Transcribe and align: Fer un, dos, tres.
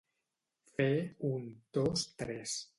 Fer 0.79 0.89
un, 1.31 1.47
dos, 1.79 2.09
tres. 2.23 2.61